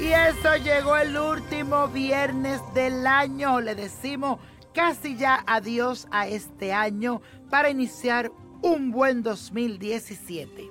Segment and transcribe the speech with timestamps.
[0.00, 3.60] Y eso llegó el último viernes del año.
[3.60, 4.38] Le decimos
[4.72, 7.20] casi ya adiós a este año
[7.50, 8.32] para iniciar
[8.62, 10.70] un buen 2017.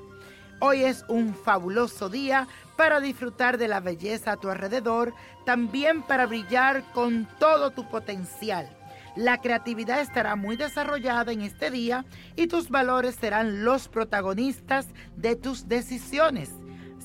[0.61, 5.13] Hoy es un fabuloso día para disfrutar de la belleza a tu alrededor,
[5.45, 8.67] también para brillar con todo tu potencial.
[9.15, 12.03] La creatividad estará muy desarrollada en este día
[12.35, 16.58] y tus valores serán los protagonistas de tus decisiones.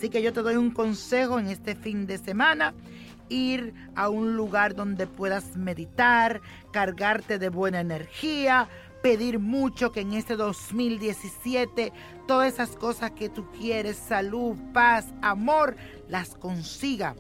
[0.05, 2.75] Así que yo te doy un consejo en este fin de semana
[3.31, 8.69] ir a un lugar donde puedas meditar, cargarte de buena energía,
[9.03, 11.91] pedir mucho que en este 2017
[12.29, 15.75] todas esas cosas que tú quieres, salud, paz, amor,
[16.11, 17.15] las consiga.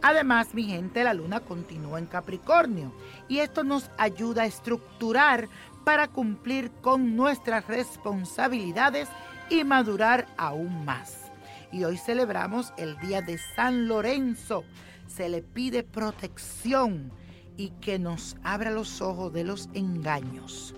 [0.00, 2.94] Además, mi gente, la luna continúa en Capricornio
[3.28, 5.46] y esto nos ayuda a estructurar
[5.84, 9.10] para cumplir con nuestras responsabilidades
[9.50, 11.29] y madurar aún más.
[11.72, 14.64] Y hoy celebramos el Día de San Lorenzo.
[15.06, 17.12] Se le pide protección
[17.56, 20.74] y que nos abra los ojos de los engaños.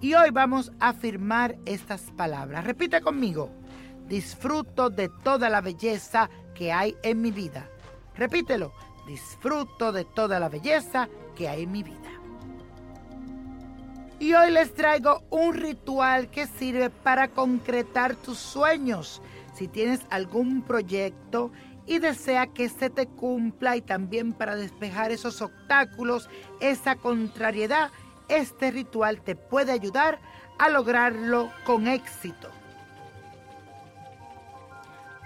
[0.00, 2.64] Y hoy vamos a afirmar estas palabras.
[2.64, 3.50] Repite conmigo.
[4.08, 7.68] Disfruto de toda la belleza que hay en mi vida.
[8.16, 8.72] Repítelo.
[9.06, 12.10] Disfruto de toda la belleza que hay en mi vida.
[14.18, 19.20] Y hoy les traigo un ritual que sirve para concretar tus sueños.
[19.56, 21.50] Si tienes algún proyecto
[21.86, 26.28] y desea que se te cumpla y también para despejar esos obstáculos,
[26.60, 27.90] esa contrariedad,
[28.28, 30.18] este ritual te puede ayudar
[30.58, 32.50] a lograrlo con éxito.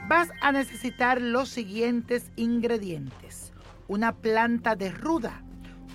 [0.07, 3.53] Vas a necesitar los siguientes ingredientes.
[3.89, 5.43] Una planta de ruda,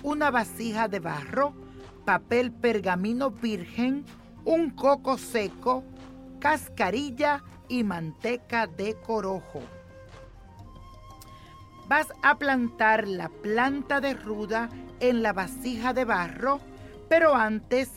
[0.02, 1.54] una vasija de barro,
[2.04, 4.04] papel pergamino virgen,
[4.44, 5.84] un coco seco,
[6.46, 9.62] cascarilla y manteca de corojo.
[11.88, 14.68] Vas a plantar la planta de ruda
[15.00, 16.60] en la vasija de barro,
[17.08, 17.90] pero antes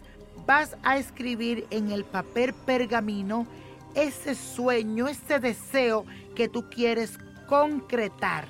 [0.47, 3.45] vas a escribir en el papel pergamino
[3.93, 8.47] ese sueño, ese deseo que tú quieres concretar.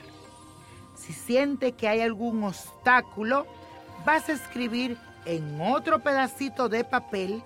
[0.95, 3.45] Si siente que hay algún obstáculo,
[4.05, 7.43] vas a escribir en otro pedacito de papel,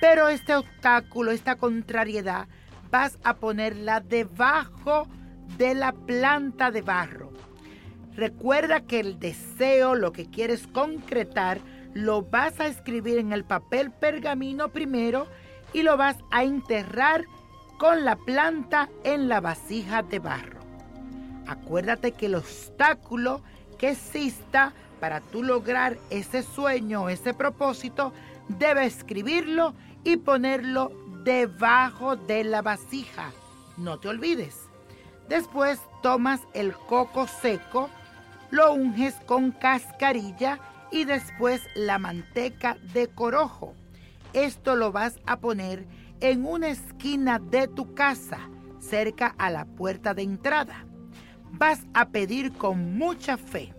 [0.00, 2.48] pero este obstáculo, esta contrariedad,
[2.90, 5.06] vas a ponerla debajo
[5.56, 7.32] de la planta de barro.
[8.14, 11.58] Recuerda que el deseo, lo que quieres concretar,
[11.92, 15.26] lo vas a escribir en el papel pergamino primero
[15.72, 17.24] y lo vas a enterrar
[17.78, 20.60] con la planta en la vasija de barro.
[21.46, 23.42] Acuérdate que el obstáculo
[23.78, 28.12] que exista para tú lograr ese sueño, ese propósito,
[28.48, 29.74] debe escribirlo
[30.04, 30.92] y ponerlo
[31.24, 33.32] debajo de la vasija.
[33.76, 34.68] No te olvides.
[35.28, 37.90] Después tomas el coco seco,
[38.50, 40.60] lo unges con cascarilla
[40.92, 43.74] y después la manteca de corojo.
[44.32, 45.86] Esto lo vas a poner
[46.20, 48.38] en una esquina de tu casa,
[48.78, 50.86] cerca a la puerta de entrada.
[51.52, 53.74] Vas a pedir con mucha fe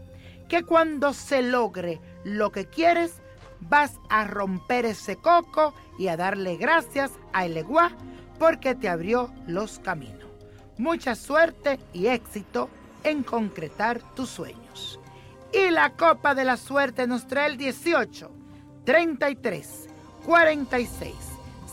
[0.50, 3.22] que cuando se logre lo que quieres,
[3.62, 7.92] vas a romper ese coco y a darle gracias a Eleguá
[8.40, 10.28] porque te abrió los caminos.
[10.78, 12.70] Mucha suerte y éxito
[13.04, 15.00] en concretar tus sueños.
[15.52, 18.30] Y la copa de la suerte nos trae el 18,
[18.84, 19.88] 33,
[20.26, 21.14] 46,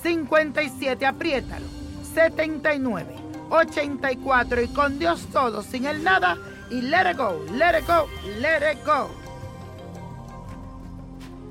[0.02, 1.66] 57, apriétalo,
[2.14, 3.14] 79,
[3.50, 6.38] 84 y con Dios todo, sin el nada
[6.70, 8.08] y let it go, let it go,
[8.40, 9.23] let it go.